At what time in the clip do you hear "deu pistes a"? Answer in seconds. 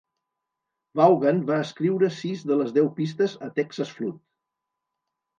2.77-3.51